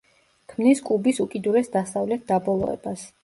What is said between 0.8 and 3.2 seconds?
კუბის უკიდურეს დასავლეთ დაბოლოებას.